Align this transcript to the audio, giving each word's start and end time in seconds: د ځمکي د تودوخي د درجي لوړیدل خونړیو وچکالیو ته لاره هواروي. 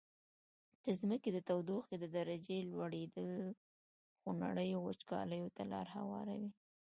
د 0.83 0.85
ځمکي 1.01 1.29
د 1.33 1.39
تودوخي 1.47 1.95
د 1.99 2.05
درجي 2.17 2.57
لوړیدل 2.71 3.27
خونړیو 4.19 4.77
وچکالیو 4.87 5.53
ته 5.55 5.63
لاره 5.71 5.91
هواروي. 5.97 6.51